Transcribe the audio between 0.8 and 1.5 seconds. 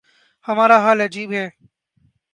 حال عجیب ہے۔